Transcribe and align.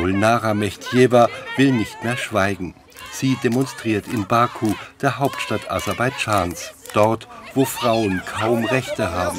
Gulnara 0.00 0.54
Mechtjewa 0.54 1.28
will 1.58 1.72
nicht 1.72 2.02
mehr 2.02 2.16
schweigen. 2.16 2.74
Sie 3.12 3.36
demonstriert 3.44 4.06
in 4.08 4.26
Baku, 4.26 4.72
der 5.02 5.18
Hauptstadt 5.18 5.70
Aserbaidschans, 5.70 6.72
dort, 6.94 7.28
wo 7.54 7.66
Frauen 7.66 8.22
kaum 8.24 8.64
Rechte 8.64 9.12
haben. 9.12 9.38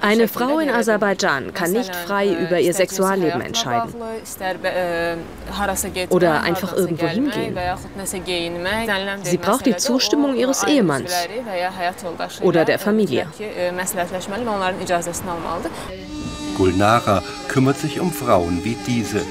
Eine 0.00 0.28
Frau 0.28 0.58
in 0.58 0.70
Aserbaidschan 0.70 1.54
kann 1.54 1.70
nicht 1.72 1.94
frei 1.94 2.28
über 2.28 2.58
ihr 2.58 2.74
Sexualleben 2.74 3.40
entscheiden 3.42 3.94
oder 6.10 6.42
einfach 6.42 6.72
irgendwo 6.74 7.06
hingehen. 7.06 7.56
Sie 9.22 9.38
braucht 9.38 9.66
die 9.66 9.76
Zustimmung 9.76 10.34
ihres 10.34 10.64
Ehemanns 10.64 11.12
oder 12.42 12.64
der 12.64 12.78
Familie. 12.78 13.26
Gulnara 16.60 17.22
kümmert 17.48 17.78
sich 17.78 18.00
um 18.00 18.12
Frauen 18.12 18.62
wie 18.64 18.76
diese. 18.86 19.22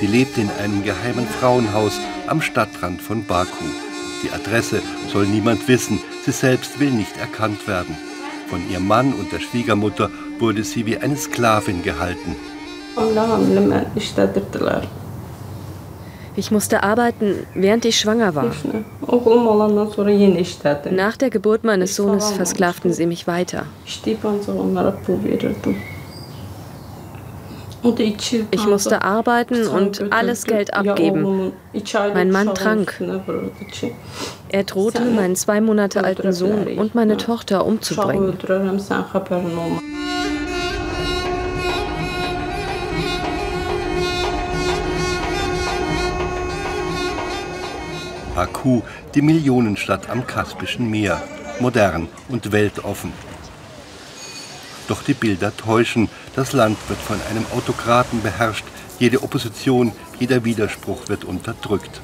Sie 0.00 0.06
lebt 0.06 0.38
in 0.38 0.48
einem 0.58 0.82
geheimen 0.84 1.26
Frauenhaus 1.26 2.00
am 2.26 2.40
Stadtrand 2.40 3.02
von 3.02 3.26
Baku. 3.26 3.66
Die 4.22 4.30
Adresse 4.30 4.80
soll 5.12 5.26
niemand 5.26 5.68
wissen, 5.68 6.00
sie 6.24 6.32
selbst 6.32 6.80
will 6.80 6.90
nicht 6.90 7.18
erkannt 7.18 7.68
werden. 7.68 7.94
Von 8.48 8.60
ihrem 8.70 8.86
Mann 8.86 9.12
und 9.12 9.30
der 9.32 9.40
Schwiegermutter 9.40 10.08
wurde 10.38 10.64
sie 10.64 10.86
wie 10.86 10.96
eine 10.96 11.18
Sklavin 11.18 11.82
gehalten. 11.82 12.36
Ich 16.36 16.50
musste 16.50 16.84
arbeiten, 16.84 17.46
während 17.54 17.84
ich 17.84 18.00
schwanger 18.00 18.34
war. 18.34 18.50
Nach 20.92 21.16
der 21.18 21.28
Geburt 21.28 21.64
meines 21.64 21.96
Sohnes 21.96 22.30
versklavten 22.30 22.94
sie 22.94 23.04
mich 23.04 23.26
weiter. 23.26 23.66
Ich 28.50 28.66
musste 28.66 29.02
arbeiten 29.02 29.68
und 29.68 30.12
alles 30.12 30.44
Geld 30.44 30.74
abgeben. 30.74 31.52
Mein 32.14 32.30
Mann 32.30 32.54
trank. 32.54 33.00
Er 34.48 34.64
drohte, 34.64 35.04
meinen 35.04 35.36
zwei 35.36 35.60
Monate 35.60 36.02
alten 36.02 36.32
Sohn 36.32 36.66
und 36.78 36.94
meine 36.94 37.16
Tochter 37.16 37.64
umzubringen. 37.64 38.36
Baku, 48.34 48.82
die 49.16 49.22
Millionenstadt 49.22 50.08
am 50.10 50.24
Kaspischen 50.24 50.88
Meer, 50.88 51.20
modern 51.58 52.08
und 52.28 52.52
weltoffen. 52.52 53.12
Doch 54.88 55.02
die 55.02 55.14
Bilder 55.14 55.56
täuschen. 55.56 56.08
Das 56.34 56.52
Land 56.52 56.76
wird 56.88 56.98
von 56.98 57.20
einem 57.30 57.46
Autokraten 57.54 58.22
beherrscht. 58.22 58.64
Jede 58.98 59.22
Opposition, 59.22 59.92
jeder 60.18 60.44
Widerspruch 60.44 61.08
wird 61.08 61.24
unterdrückt. 61.24 62.00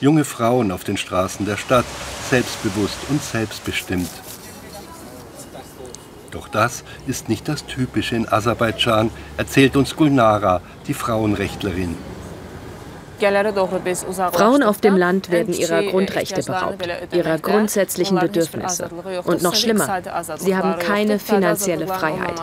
Junge 0.00 0.24
Frauen 0.24 0.70
auf 0.70 0.84
den 0.84 0.98
Straßen 0.98 1.46
der 1.46 1.56
Stadt, 1.56 1.86
selbstbewusst 2.30 2.98
und 3.08 3.22
selbstbestimmt. 3.22 4.10
Doch 6.30 6.48
das 6.48 6.84
ist 7.06 7.28
nicht 7.28 7.48
das 7.48 7.64
Typische 7.64 8.16
in 8.16 8.28
Aserbaidschan, 8.28 9.10
erzählt 9.36 9.76
uns 9.76 9.96
Gulnara, 9.96 10.60
die 10.86 10.94
Frauenrechtlerin. 10.94 11.96
Frauen 13.20 14.62
auf 14.62 14.80
dem 14.80 14.96
Land 14.96 15.30
werden 15.30 15.54
ihrer 15.54 15.82
Grundrechte 15.82 16.42
beraubt, 16.42 16.86
ihrer 17.12 17.38
grundsätzlichen 17.38 18.18
Bedürfnisse. 18.18 18.88
Und 19.24 19.42
noch 19.42 19.54
schlimmer, 19.54 20.02
sie 20.36 20.56
haben 20.56 20.78
keine 20.78 21.18
finanzielle 21.18 21.86
Freiheit. 21.86 22.34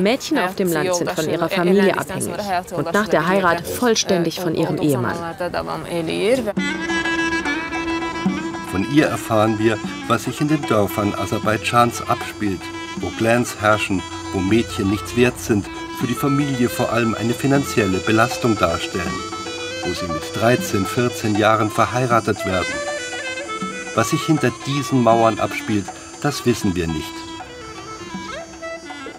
Mädchen 0.00 0.38
auf 0.38 0.54
dem 0.54 0.72
Land 0.72 0.94
sind 0.94 1.10
von 1.10 1.28
ihrer 1.28 1.48
Familie 1.48 1.98
abhängig 1.98 2.32
und 2.74 2.92
nach 2.92 3.08
der 3.08 3.26
Heirat 3.26 3.66
vollständig 3.66 4.40
von 4.40 4.54
ihrem 4.54 4.78
Ehemann. 4.78 5.16
Von 8.70 8.92
ihr 8.92 9.06
erfahren 9.06 9.58
wir, 9.58 9.78
was 10.08 10.24
sich 10.24 10.40
in 10.40 10.48
den 10.48 10.60
Dörfern 10.62 11.14
Aserbaidschans 11.14 12.02
abspielt, 12.08 12.60
wo 12.96 13.08
Clans 13.18 13.60
herrschen, 13.60 14.02
wo 14.32 14.40
Mädchen 14.40 14.90
nichts 14.90 15.16
wert 15.16 15.38
sind, 15.38 15.64
für 16.00 16.08
die 16.08 16.14
Familie 16.14 16.68
vor 16.68 16.92
allem 16.92 17.14
eine 17.14 17.34
finanzielle 17.34 17.98
Belastung 17.98 18.58
darstellen 18.58 19.33
wo 19.84 19.92
sie 19.92 20.06
mit 20.06 20.22
13, 20.34 20.86
14 20.86 21.36
Jahren 21.36 21.70
verheiratet 21.70 22.46
werden. 22.46 22.72
Was 23.94 24.10
sich 24.10 24.22
hinter 24.22 24.50
diesen 24.66 25.02
Mauern 25.02 25.38
abspielt, 25.38 25.84
das 26.22 26.46
wissen 26.46 26.74
wir 26.74 26.86
nicht. 26.86 27.12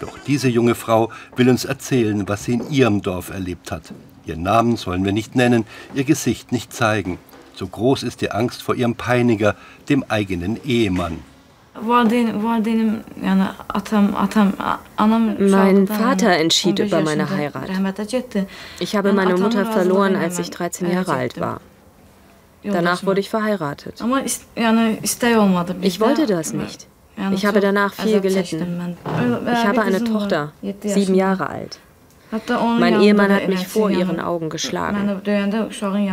Doch 0.00 0.18
diese 0.26 0.48
junge 0.48 0.74
Frau 0.74 1.10
will 1.36 1.48
uns 1.48 1.64
erzählen, 1.64 2.28
was 2.28 2.44
sie 2.44 2.54
in 2.54 2.70
ihrem 2.70 3.00
Dorf 3.00 3.30
erlebt 3.30 3.70
hat. 3.70 3.94
Ihren 4.26 4.42
Namen 4.42 4.76
sollen 4.76 5.04
wir 5.04 5.12
nicht 5.12 5.36
nennen, 5.36 5.64
ihr 5.94 6.04
Gesicht 6.04 6.52
nicht 6.52 6.72
zeigen. 6.72 7.18
So 7.54 7.66
groß 7.66 8.02
ist 8.02 8.20
die 8.20 8.32
Angst 8.32 8.62
vor 8.62 8.74
ihrem 8.74 8.96
Peiniger, 8.96 9.54
dem 9.88 10.04
eigenen 10.08 10.62
Ehemann. 10.64 11.20
Mein 15.38 15.86
Vater 15.86 16.30
entschied 16.30 16.78
über 16.78 17.00
meine 17.02 17.30
Heirat. 17.30 17.68
Ich 18.78 18.96
habe 18.96 19.12
meine 19.12 19.36
Mutter 19.36 19.66
verloren, 19.66 20.16
als 20.16 20.38
ich 20.38 20.50
13 20.50 20.90
Jahre 20.90 21.12
alt 21.12 21.40
war. 21.40 21.60
Danach 22.62 23.04
wurde 23.04 23.20
ich 23.20 23.30
verheiratet. 23.30 24.02
Ich 25.82 26.00
wollte 26.00 26.26
das 26.26 26.52
nicht. 26.52 26.86
Ich 27.32 27.46
habe 27.46 27.60
danach 27.60 27.94
viel 27.94 28.20
gelitten. 28.20 28.96
Ich 29.52 29.66
habe 29.66 29.82
eine 29.82 30.04
Tochter, 30.04 30.52
sieben 30.82 31.14
Jahre 31.14 31.48
alt. 31.48 31.78
Mein 32.78 33.00
Ehemann 33.00 33.32
hat 33.32 33.48
mich 33.48 33.68
vor 33.68 33.88
ihren 33.88 34.18
Augen 34.20 34.50
geschlagen, 34.50 35.22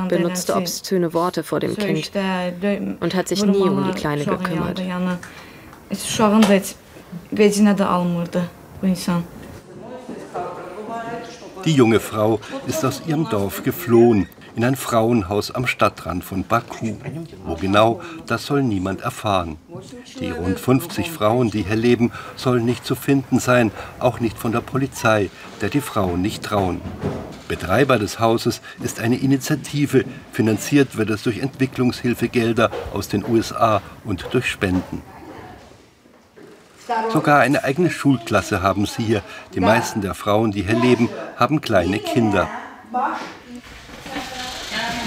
benutzte 0.09 0.56
obszöne 0.56 1.13
Worte 1.13 1.44
vor 1.44 1.59
dem 1.59 1.75
Kind 1.75 2.12
und 3.00 3.16
hat 3.16 3.28
sich 3.28 3.44
nie 3.44 3.57
um 3.62 3.84
die 3.85 3.91
Kleine 4.00 4.24
gekümmert. 4.25 4.81
Uşağın 6.02 6.44
da 6.44 6.54
heç 6.54 6.76
vecinə 7.34 7.78
də 7.78 7.86
almırdı 7.86 8.42
bu 8.81 8.88
insan. 8.88 9.22
Die 11.66 11.76
junge 11.76 12.00
Frau 12.00 12.40
ist 12.68 12.86
aus 12.86 13.02
ihrem 13.08 13.26
Dorf 13.31 13.64
geflohen 13.66 14.28
in 14.56 14.64
ein 14.64 14.76
Frauenhaus 14.76 15.52
am 15.52 15.66
Stadtrand 15.68 16.24
von 16.24 16.44
Baku. 16.44 16.96
Wo 17.46 17.56
genau, 17.56 18.02
das 18.28 18.46
soll 18.46 18.64
niemand 18.64 19.02
erfahren. 19.02 19.58
Die 20.20 20.30
rund 20.30 20.59
50 20.59 21.09
Frauen, 21.12 21.52
die 21.52 21.64
hier 21.64 21.76
leben, 21.76 22.12
sollen 22.36 22.66
nicht 22.66 22.86
zu 22.86 22.96
finden 22.96 23.40
sein, 23.40 23.72
auch 24.00 24.20
nicht 24.20 24.38
von 24.38 24.52
der 24.52 24.62
Polizei, 24.62 25.30
der 25.62 25.70
die 25.70 25.81
Frauen 25.81 26.22
nicht 26.22 26.44
trauen. 26.44 26.81
Betreiber 27.48 28.00
des 28.00 28.20
Hauses 28.20 28.62
ist 28.81 29.00
eine 29.00 29.18
Initiative, 29.18 30.06
finanziert 30.31 30.98
wird 30.98 31.10
es 31.10 31.24
durch 31.24 31.40
Entwicklungshilfegelder 31.40 32.72
aus 32.94 33.08
den 33.08 33.24
USA 33.25 33.81
und 34.06 34.28
durch 34.31 34.48
Spenden. 34.48 35.02
Sogar 37.11 37.39
eine 37.39 37.63
eigene 37.63 37.89
Schulklasse 37.89 38.61
haben 38.61 38.85
sie 38.85 39.03
hier. 39.03 39.21
Die 39.53 39.59
meisten 39.59 40.01
der 40.01 40.13
Frauen, 40.13 40.51
die 40.51 40.63
hier 40.63 40.79
leben, 40.79 41.09
haben 41.38 41.61
kleine 41.61 41.99
Kinder. 41.99 42.49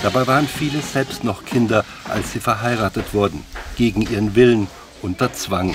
Dabei 0.03 0.27
waren 0.27 0.47
viele 0.47 0.81
selbst 0.81 1.25
noch 1.25 1.45
Kinder, 1.45 1.85
als 2.09 2.33
sie 2.33 2.41
verheiratet 2.41 3.13
wurden, 3.13 3.45
gegen 3.77 4.03
ihren 4.03 4.35
Willen, 4.35 4.69
unter 5.03 5.33
Zwang. 5.33 5.75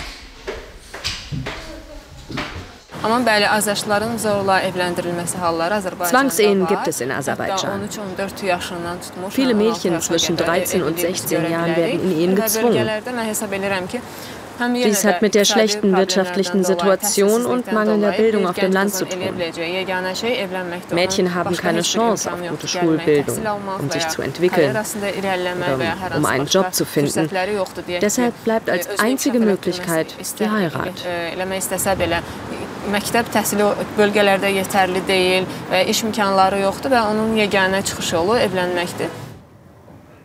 Zwangsehen 6.04 6.68
gibt 6.68 6.88
es 6.88 7.02
in 7.02 7.12
Aserbaidschan. 7.12 7.90
Viele 9.30 9.56
Mädchen 9.56 10.00
zwischen 10.02 10.38
13 10.38 10.84
und 10.84 11.00
16 11.00 11.50
Jahren 11.50 11.76
werden 11.76 12.12
in 12.12 12.20
Ehen 12.20 12.36
gezwungen. 12.36 12.88
Dies 14.74 15.06
hat 15.06 15.22
mit 15.22 15.36
der 15.36 15.46
schlechten 15.46 15.96
wirtschaftlichen 15.96 16.64
Situation 16.64 17.46
und 17.46 17.72
mangelnder 17.72 18.12
Bildung 18.12 18.48
auf 18.48 18.56
dem 18.56 18.72
Land 18.72 18.94
zu 18.94 19.06
tun. 19.06 19.20
Mädchen 20.92 21.34
haben 21.34 21.56
keine 21.56 21.82
Chance 21.82 22.32
auf 22.32 22.40
gute 22.50 22.68
Schulbildung, 22.68 23.38
um 23.80 23.90
sich 23.90 24.08
zu 24.08 24.22
entwickeln 24.22 24.72
oder 24.72 26.18
um 26.18 26.26
einen 26.26 26.48
Job 26.48 26.74
zu 26.74 26.86
finden. 26.86 27.30
Deshalb 28.02 28.44
bleibt 28.44 28.70
als 28.70 29.00
einzige 29.00 29.40
Möglichkeit 29.40 30.08
die 30.40 30.50
Heirat. 30.50 30.94
məktəb 32.90 33.28
təhsili 33.30 33.68
bölgələrdə 33.98 34.50
yetərli 34.56 35.04
deyil 35.06 35.46
və 35.70 35.84
iş 35.94 36.02
imkanları 36.08 36.64
yoxdur 36.66 36.96
və 36.96 37.04
onun 37.12 37.36
yeganə 37.38 37.84
çıxış 37.86 38.16
yolu 38.18 38.40
evlənməkdir 38.42 39.31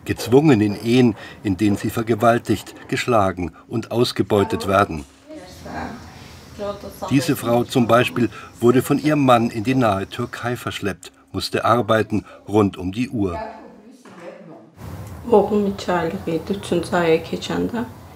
gezwungen 0.07 0.61
in 0.61 0.75
Ehen, 0.83 1.15
in 1.43 1.57
denen 1.57 1.77
sie 1.77 1.91
vergewaltigt, 1.91 2.73
geschlagen 2.87 3.51
und 3.67 3.91
ausgebeutet 3.91 4.67
werden. 4.67 5.05
Diese 7.11 7.35
Frau 7.35 7.63
zum 7.63 7.85
Beispiel 7.87 8.29
wurde 8.59 8.81
von 8.81 8.97
ihrem 8.97 9.23
Mann 9.23 9.51
in 9.51 9.63
die 9.63 9.75
nahe 9.75 10.07
Türkei 10.09 10.55
verschleppt, 10.55 11.11
musste 11.31 11.65
arbeiten 11.65 12.25
rund 12.47 12.77
um 12.77 12.91
die 12.91 13.09
Uhr. 13.09 13.37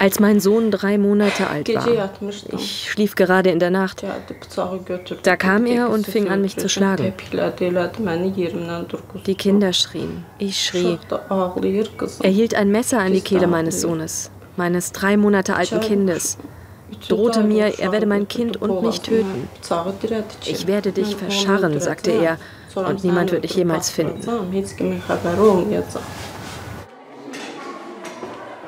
Als 0.01 0.19
mein 0.19 0.39
Sohn 0.39 0.71
drei 0.71 0.97
Monate 0.97 1.47
alt 1.47 1.69
war, 1.75 2.09
ich 2.53 2.89
schlief 2.89 3.13
gerade 3.13 3.51
in 3.51 3.59
der 3.59 3.69
Nacht, 3.69 4.03
da 5.21 5.35
kam 5.35 5.67
er 5.67 5.91
und 5.91 6.07
fing 6.07 6.27
an, 6.27 6.41
mich 6.41 6.57
zu 6.57 6.69
schlagen. 6.69 7.13
Die 9.27 9.35
Kinder 9.35 9.73
schrien, 9.73 10.25
ich 10.39 10.59
schrie. 10.59 10.97
Er 12.23 12.29
hielt 12.31 12.55
ein 12.55 12.71
Messer 12.71 12.97
an 12.97 13.13
die 13.13 13.21
Kehle 13.21 13.45
meines 13.45 13.81
Sohnes, 13.81 14.31
meines 14.57 14.91
drei 14.91 15.17
Monate 15.17 15.55
alten 15.55 15.79
Kindes, 15.81 16.39
drohte 17.07 17.43
mir, 17.43 17.79
er 17.79 17.91
werde 17.91 18.07
mein 18.07 18.27
Kind 18.27 18.59
und 18.59 18.81
mich 18.81 19.01
töten. 19.01 19.47
Ich 20.45 20.65
werde 20.65 20.93
dich 20.93 21.15
verscharren, 21.15 21.79
sagte 21.79 22.09
er, 22.09 22.39
und 22.73 23.03
niemand 23.03 23.31
wird 23.31 23.43
dich 23.43 23.53
jemals 23.53 23.91
finden. 23.91 24.19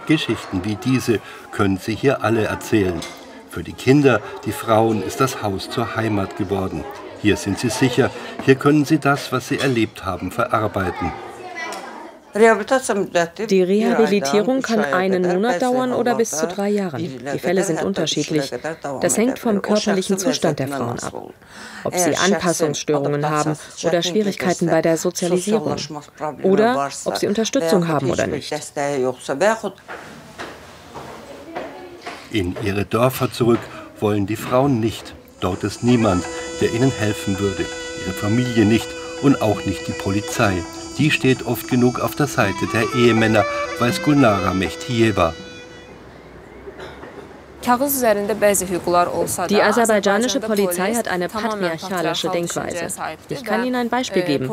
Geschichten 0.06 0.64
wie 0.64 0.76
diese 0.76 1.20
können 1.52 1.78
Sie 1.78 1.96
hier 1.96 2.24
alle 2.24 2.46
erzählen. 2.46 3.00
Für 3.50 3.64
die 3.64 3.74
Kinder, 3.74 4.20
die 4.46 4.52
Frauen 4.52 5.04
ist 5.04 5.20
das 5.20 5.44
Haus 5.44 5.70
zur 5.70 5.96
Heimat 5.96 6.38
geworden. 6.38 6.84
Hier 7.22 7.38
sind 7.38 7.60
sie 7.60 7.70
sicher, 7.70 8.10
hier 8.46 8.56
können 8.56 8.84
sie 8.84 9.00
das, 9.00 9.32
was 9.32 9.48
sie 9.48 9.60
erlebt 9.60 10.04
haben, 10.06 10.32
verarbeiten. 10.32 11.12
Die 12.36 13.62
Rehabilitierung 13.62 14.62
kann 14.62 14.80
einen 14.80 15.22
Monat 15.28 15.62
dauern 15.62 15.94
oder 15.94 16.16
bis 16.16 16.32
zu 16.32 16.48
drei 16.48 16.70
Jahren. 16.70 17.00
Die 17.00 17.40
Fälle 17.40 17.64
sind 17.64 17.84
unterschiedlich. 17.84 18.52
Das 19.02 19.18
hängt 19.18 19.40
vom 19.40 19.62
körperlichen 19.62 20.18
Zustand 20.18 20.60
der 20.60 20.68
Frauen 20.68 21.00
ab. 21.00 21.14
Ob 21.84 21.96
sie 21.96 22.16
Anpassungsstörungen 22.16 23.30
haben 23.30 23.56
oder 23.84 24.02
Schwierigkeiten 24.02 24.68
bei 24.68 24.82
der 24.82 24.98
Sozialisierung. 24.98 25.76
Oder 26.44 26.90
ob 27.06 27.18
sie 27.18 27.28
Unterstützung 27.28 27.88
haben 27.88 28.10
oder 28.10 28.28
nicht. 28.28 28.54
In 32.32 32.56
ihre 32.64 32.86
Dörfer 32.86 33.32
zurück 33.32 33.60
wollen 34.00 34.26
die 34.26 34.36
Frauen 34.36 34.80
nicht. 34.80 35.14
Dort 35.40 35.64
ist 35.64 35.84
niemand, 35.84 36.24
der 36.62 36.74
ihnen 36.74 36.92
helfen 36.92 37.40
würde. 37.40 37.64
Ihre 38.06 38.14
Familie 38.14 38.66
nicht 38.66 38.88
und 39.22 39.42
auch 39.42 39.66
nicht 39.66 39.88
die 39.88 39.92
Polizei. 39.92 40.54
Die 40.98 41.12
steht 41.12 41.46
oft 41.46 41.68
genug 41.68 42.00
auf 42.00 42.16
der 42.16 42.28
Seite 42.28 42.68
der 42.72 42.84
Ehemänner, 42.96 43.46
weiß 43.80 44.04
Gulnara 44.04 44.54
Mehtieva. 44.54 45.34
Die 49.50 49.62
aserbaidschanische 49.62 50.40
Polizei 50.42 50.94
hat 50.94 51.08
eine 51.08 51.30
patriarchalische 51.30 52.30
Denkweise. 52.30 52.88
Ich 53.30 53.44
kann 53.44 53.64
Ihnen 53.64 53.76
ein 53.76 53.90
Beispiel 53.90 54.24
geben. 54.24 54.52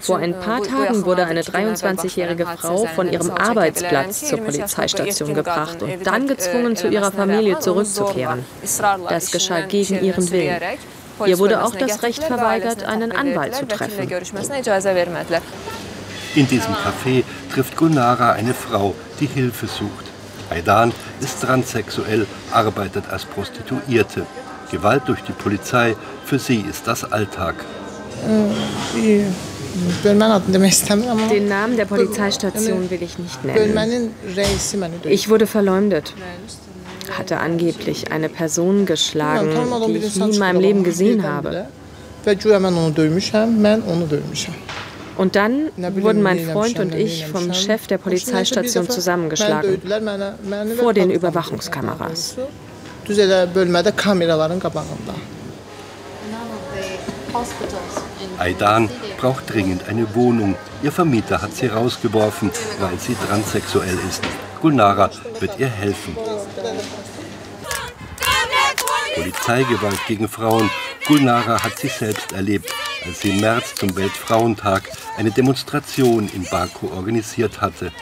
Vor 0.00 0.18
ein 0.18 0.40
paar 0.40 0.62
Tagen 0.62 1.04
wurde 1.04 1.26
eine 1.26 1.42
23-jährige 1.42 2.46
Frau 2.46 2.86
von 2.86 3.12
ihrem 3.12 3.30
Arbeitsplatz 3.30 4.28
zur 4.28 4.38
Polizeistation 4.40 5.34
gebracht 5.34 5.82
und 5.82 6.06
dann 6.06 6.26
gezwungen, 6.26 6.76
zu 6.76 6.88
ihrer 6.88 7.12
Familie 7.12 7.58
zurückzukehren. 7.58 8.44
Das 9.08 9.30
geschah 9.30 9.60
gegen 9.60 10.02
ihren 10.02 10.30
Willen. 10.30 10.60
Ihr 11.24 11.38
wurde 11.38 11.62
auch 11.62 11.74
das 11.74 12.02
Recht 12.02 12.22
verweigert, 12.24 12.84
einen 12.84 13.12
Anwalt 13.12 13.54
zu 13.54 13.66
treffen. 13.66 14.08
In 16.36 16.46
diesem 16.46 16.74
Café 16.74 17.24
trifft 17.52 17.76
Gunara 17.76 18.32
eine 18.32 18.54
Frau, 18.54 18.94
die 19.20 19.26
Hilfe 19.26 19.66
sucht. 19.66 20.06
Aidan 20.50 20.92
ist 21.20 21.40
transsexuell, 21.42 22.26
arbeitet 22.52 23.08
als 23.10 23.24
Prostituierte. 23.24 24.26
Gewalt 24.70 25.02
durch 25.06 25.22
die 25.22 25.32
Polizei, 25.32 25.96
für 26.24 26.38
sie 26.38 26.60
ist 26.70 26.86
das 26.86 27.10
Alltag. 27.10 27.56
Den 30.04 30.18
Namen 31.48 31.76
der 31.76 31.84
Polizeistation 31.86 32.90
will 32.90 33.02
ich 33.02 33.18
nicht 33.18 33.44
nennen. 33.44 34.10
Ich 35.04 35.28
wurde 35.28 35.46
verleumdet 35.46 36.14
hatte 37.16 37.38
angeblich 37.38 38.12
eine 38.12 38.28
Person 38.28 38.86
geschlagen, 38.86 39.50
die 39.86 39.96
ich 39.98 40.16
nie 40.16 40.32
in 40.32 40.38
meinem 40.38 40.60
Leben 40.60 40.84
gesehen 40.84 41.22
habe. 41.22 41.66
Und 45.16 45.34
dann 45.34 45.70
wurden 45.76 46.22
mein 46.22 46.38
Freund 46.50 46.78
und 46.78 46.94
ich 46.94 47.26
vom 47.26 47.52
Chef 47.54 47.86
der 47.86 47.98
Polizeistation 47.98 48.88
zusammengeschlagen, 48.88 49.80
vor 50.78 50.92
den 50.92 51.10
Überwachungskameras. 51.10 52.36
Aidan 58.38 58.90
braucht 59.18 59.52
dringend 59.52 59.88
eine 59.88 60.14
Wohnung. 60.14 60.56
Ihr 60.82 60.92
Vermieter 60.92 61.40
hat 61.40 61.54
sie 61.54 61.66
rausgeworfen, 61.66 62.50
weil 62.80 62.98
sie 62.98 63.14
transsexuell 63.14 63.98
ist. 64.08 64.22
Gulnara 64.60 65.10
wird 65.40 65.58
ihr 65.58 65.68
helfen. 65.68 66.16
Polizeigewalt 69.14 69.98
gegen 70.06 70.28
Frauen. 70.28 70.70
Gulnara 71.06 71.62
hat 71.62 71.78
sich 71.78 71.92
selbst 71.92 72.32
erlebt, 72.32 72.72
als 73.06 73.20
sie 73.20 73.30
im 73.30 73.40
März 73.40 73.74
zum 73.74 73.96
Weltfrauentag 73.96 74.82
eine 75.16 75.30
Demonstration 75.30 76.28
in 76.34 76.44
Baku 76.50 76.88
organisiert 76.94 77.60
hatte. 77.60 77.92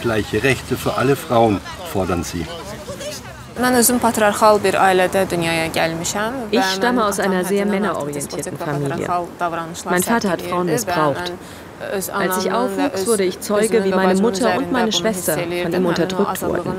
Gleiche 0.00 0.42
Rechte 0.42 0.76
für 0.76 0.94
alle 0.94 1.16
Frauen 1.16 1.60
fordern 1.92 2.24
sie. 2.24 2.44
Ich 6.50 6.64
stamme 6.64 7.04
aus 7.04 7.20
einer 7.20 7.44
sehr 7.44 7.64
männerorientierten 7.64 8.58
Familie. 8.58 9.08
Mein 9.84 10.02
Vater 10.02 10.30
hat 10.30 10.42
Frauen 10.42 10.66
missbraucht. 10.66 11.32
Als 11.92 12.44
ich 12.44 12.52
aufwuchs, 12.52 13.06
wurde 13.06 13.24
ich 13.24 13.40
Zeuge, 13.40 13.84
wie 13.84 13.90
meine 13.90 14.20
Mutter 14.20 14.56
und 14.56 14.72
meine 14.72 14.92
Schwester 14.92 15.38
von 15.38 15.72
ihm 15.72 15.86
unterdrückt 15.86 16.42
wurden. 16.42 16.72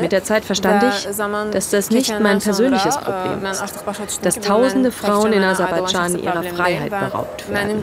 Mit 0.00 0.12
der 0.12 0.24
Zeit 0.24 0.44
verstand 0.44 0.84
ich, 0.84 1.08
dass 1.52 1.70
das 1.70 1.90
nicht 1.90 2.20
mein 2.20 2.38
persönliches 2.38 2.96
Problem 2.96 3.44
ist, 3.44 3.62
dass 4.22 4.40
tausende 4.40 4.92
Frauen 4.92 5.32
in 5.32 5.42
Aserbaidschan 5.42 6.18
ihrer 6.18 6.42
Freiheit 6.42 6.90
beraubt 6.90 7.44
werden. 7.50 7.82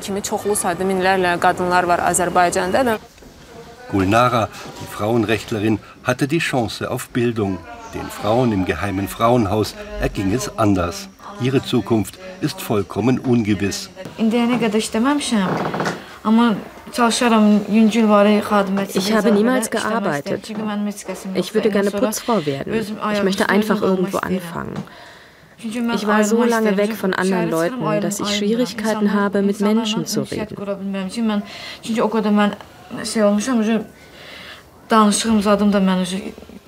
Gulnara, 3.89 4.49
die 4.81 4.93
Frauenrechtlerin, 4.93 5.79
hatte 6.03 6.27
die 6.27 6.39
Chance 6.39 6.91
auf 6.91 7.09
Bildung. 7.09 7.57
Den 7.93 8.09
Frauen 8.09 8.51
im 8.51 8.65
geheimen 8.65 9.07
Frauenhaus 9.07 9.75
erging 10.01 10.33
es 10.33 10.57
anders. 10.57 11.07
Ihre 11.41 11.63
Zukunft 11.63 12.17
ist 12.41 12.61
vollkommen 12.61 13.19
ungewiss. 13.19 13.89
Ich 18.93 19.13
habe 19.13 19.31
niemals 19.31 19.69
gearbeitet. 19.69 20.53
Ich 21.35 21.53
würde 21.53 21.69
gerne 21.69 21.91
Putzfrau 21.91 22.45
werden. 22.45 22.73
Ich 23.13 23.23
möchte 23.23 23.49
einfach 23.49 23.81
irgendwo 23.81 24.17
anfangen. 24.17 24.73
Ich 25.59 26.05
war 26.05 26.23
so 26.23 26.43
lange 26.43 26.77
weg 26.77 26.93
von 26.93 27.13
anderen 27.13 27.49
Leuten, 27.49 28.01
dass 28.01 28.19
ich 28.19 28.29
Schwierigkeiten 28.35 29.13
habe, 29.13 29.41
mit 29.41 29.59
Menschen 29.59 30.05
zu 30.05 30.21
reden. 30.21 30.55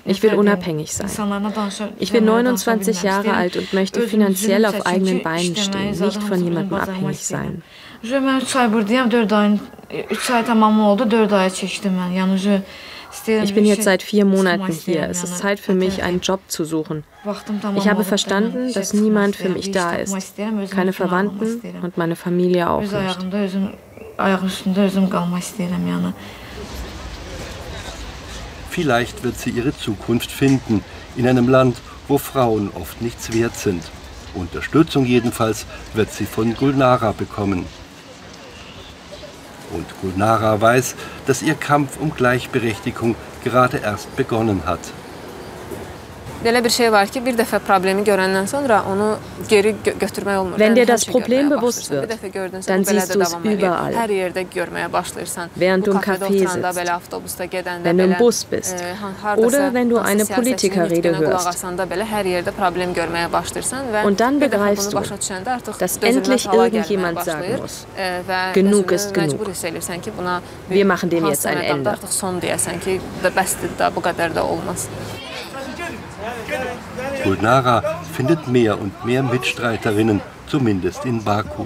Ich 0.04 0.22
will 0.22 0.34
unabhängig 0.34 0.92
sein. 0.92 1.08
Ich 1.98 2.12
bin 2.12 2.24
29 2.24 3.02
Jahre 3.02 3.34
alt 3.34 3.56
und 3.56 3.72
möchte 3.72 4.00
finanziell 4.02 4.64
auf 4.64 4.86
eigenen 4.86 5.22
Beinen 5.22 5.56
stehen, 5.56 5.90
nicht 5.90 6.22
von 6.22 6.42
jemandem 6.42 6.78
abhängig 6.78 7.24
sein. 7.24 7.62
Ich 13.42 13.54
bin 13.54 13.64
jetzt 13.64 13.82
seit 13.82 14.02
vier 14.02 14.24
Monaten 14.24 14.72
hier. 14.72 15.08
Es 15.08 15.24
ist 15.24 15.38
Zeit 15.38 15.58
für 15.60 15.74
mich, 15.74 16.02
einen 16.02 16.20
Job 16.20 16.40
zu 16.46 16.64
suchen. 16.64 17.04
Ich 17.76 17.88
habe 17.88 18.04
verstanden, 18.04 18.72
dass 18.72 18.94
niemand 18.94 19.36
für 19.36 19.48
mich 19.48 19.70
da 19.72 19.94
ist. 19.94 20.16
Keine 20.70 20.92
Verwandten 20.92 21.60
und 21.82 21.98
meine 21.98 22.16
Familie 22.16 22.70
auch 22.70 22.80
nicht. 22.80 23.18
Vielleicht 28.70 29.24
wird 29.24 29.38
sie 29.38 29.50
ihre 29.50 29.76
Zukunft 29.76 30.30
finden 30.30 30.84
in 31.16 31.26
einem 31.26 31.48
Land, 31.48 31.76
wo 32.06 32.18
Frauen 32.18 32.70
oft 32.74 33.02
nichts 33.02 33.32
wert 33.32 33.56
sind. 33.56 33.82
Unterstützung 34.34 35.04
jedenfalls 35.04 35.66
wird 35.94 36.12
sie 36.12 36.24
von 36.24 36.54
Gulnara 36.54 37.10
bekommen. 37.12 37.66
Und 39.72 39.86
Gulnara 40.00 40.60
weiß, 40.60 40.94
dass 41.26 41.42
ihr 41.42 41.54
Kampf 41.54 41.98
um 41.98 42.14
Gleichberechtigung 42.14 43.16
gerade 43.42 43.78
erst 43.78 44.14
begonnen 44.16 44.62
hat. 44.66 44.80
Belə 46.44 46.62
bir 46.64 46.72
şey 46.72 46.88
var 46.92 47.10
ki, 47.12 47.20
bir 47.24 47.36
dəfə 47.36 47.58
problemi 47.60 48.00
görəndən 48.06 48.46
sonra 48.48 48.78
onu 48.88 49.08
geri 49.48 49.74
gö 49.84 49.92
götürmək 50.00 50.38
olmur. 50.40 50.58
Wenn 50.58 50.76
dir 50.76 50.88
das 50.88 51.04
Problem 51.04 51.50
bewusst 51.50 51.90
wird, 51.90 52.10
dann 52.68 52.84
siehst 52.84 53.14
du 53.14 53.20
es 53.20 53.34
überall. 53.44 53.92
Hər 53.98 54.14
yerdə 54.14 54.46
görməyə 54.54 54.88
başlayırsan. 54.92 55.52
Während 55.56 55.84
du 55.84 55.92
im 55.92 56.00
Café 56.00 56.30
sitzt, 56.32 56.64
belə, 56.78 56.96
avtobusda 56.96 57.44
gedəndə 57.44 57.84
wenn 57.84 57.98
du 57.98 58.08
im 58.08 58.16
Bus 58.18 58.44
bist 58.44 58.76
oder 59.36 59.74
wenn 59.74 59.90
du 59.90 59.98
eine 59.98 60.24
Politikerrede 60.24 61.14
hörst. 61.18 61.64
Belə 61.92 62.08
hər 62.08 62.32
yerdə 62.32 62.56
problem 62.56 62.96
görməyə 62.96 63.28
başlayırsan 63.32 63.92
və 63.92 64.06
Und 64.06 64.20
dann 64.20 64.40
begreifst 64.40 64.92
du, 64.92 64.98
dass 65.78 65.96
endlich 65.98 66.46
irgendjemand 66.46 67.24
sagen 67.24 67.60
muss, 67.60 67.86
genug 68.54 68.92
ist 68.92 69.12
genug. 69.12 69.40
Wir 70.68 70.84
machen 70.86 71.10
dem 71.10 71.26
jetzt 71.26 71.46
ein 71.46 71.58
Ende. 71.58 71.90
Artıq 71.90 72.12
son 72.12 72.40
deyəsən 72.40 72.80
ki, 72.80 73.00
bəsdir 73.24 73.76
da, 73.78 73.90
bu 73.94 74.00
qədər 74.00 74.32
də 74.32 74.40
olmaz. 74.40 74.88
Gulnara 77.30 77.84
findet 78.12 78.48
mehr 78.48 78.80
und 78.80 79.04
mehr 79.04 79.22
Mitstreiterinnen, 79.22 80.20
zumindest 80.48 81.04
in 81.04 81.22
Baku. 81.22 81.64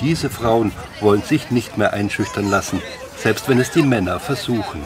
Diese 0.00 0.30
Frauen 0.30 0.70
wollen 1.00 1.22
sich 1.22 1.50
nicht 1.50 1.76
mehr 1.76 1.92
einschüchtern 1.92 2.48
lassen, 2.48 2.80
selbst 3.16 3.48
wenn 3.48 3.58
es 3.58 3.72
die 3.72 3.82
Männer 3.82 4.20
versuchen. 4.20 4.82